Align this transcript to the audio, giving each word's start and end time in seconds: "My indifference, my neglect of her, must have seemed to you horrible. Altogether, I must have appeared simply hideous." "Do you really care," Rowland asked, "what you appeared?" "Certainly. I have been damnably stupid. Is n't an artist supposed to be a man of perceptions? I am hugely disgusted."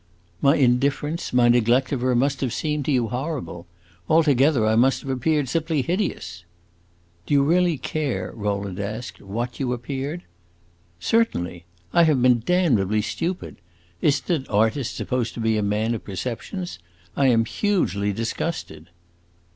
"My 0.41 0.55
indifference, 0.55 1.31
my 1.31 1.47
neglect 1.47 1.91
of 1.91 2.01
her, 2.01 2.15
must 2.15 2.41
have 2.41 2.53
seemed 2.53 2.85
to 2.85 2.91
you 2.91 3.09
horrible. 3.09 3.67
Altogether, 4.09 4.65
I 4.65 4.75
must 4.75 5.01
have 5.01 5.11
appeared 5.11 5.47
simply 5.47 5.83
hideous." 5.83 6.43
"Do 7.27 7.35
you 7.35 7.43
really 7.43 7.77
care," 7.77 8.31
Rowland 8.33 8.79
asked, 8.79 9.21
"what 9.21 9.59
you 9.59 9.73
appeared?" 9.73 10.23
"Certainly. 10.99 11.65
I 11.93 12.05
have 12.05 12.19
been 12.19 12.39
damnably 12.43 13.03
stupid. 13.03 13.57
Is 14.01 14.19
n't 14.23 14.47
an 14.47 14.47
artist 14.47 14.95
supposed 14.95 15.35
to 15.35 15.39
be 15.39 15.55
a 15.55 15.61
man 15.61 15.93
of 15.93 16.03
perceptions? 16.03 16.79
I 17.15 17.27
am 17.27 17.45
hugely 17.45 18.11
disgusted." 18.11 18.89